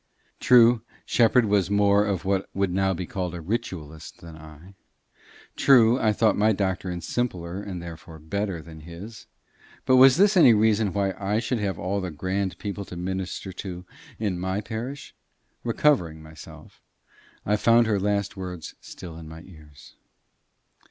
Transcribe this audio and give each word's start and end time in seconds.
True, 0.39 0.81
Shepherd 1.05 1.45
was 1.45 1.69
more 1.69 2.05
of 2.07 2.25
what 2.25 2.49
would 2.55 2.73
now 2.73 2.91
be 2.91 3.05
called 3.05 3.35
a 3.35 3.39
ritualist 3.39 4.19
than 4.19 4.35
I; 4.35 4.73
true, 5.55 5.99
I 5.99 6.11
thought 6.11 6.35
my 6.35 6.53
doctrine 6.53 7.01
simpler 7.01 7.61
and 7.61 7.83
therefore 7.83 8.17
better 8.17 8.63
than 8.63 8.79
his; 8.79 9.27
but 9.85 9.97
was 9.97 10.17
this 10.17 10.35
any 10.35 10.55
reason 10.55 10.91
why 10.91 11.13
I 11.19 11.37
should 11.37 11.59
have 11.59 11.77
all 11.77 12.01
the 12.01 12.09
grand 12.09 12.57
people 12.57 12.83
to 12.85 12.95
minister 12.97 13.53
to 13.53 13.85
in 14.17 14.39
my 14.39 14.59
parish! 14.59 15.13
Recovering 15.63 16.23
myself, 16.23 16.81
I 17.45 17.55
found 17.55 17.85
her 17.85 17.99
last 17.99 18.35
words 18.35 18.73
still 18.81 19.17
in 19.17 19.29
my 19.29 19.43
ears. 19.43 19.97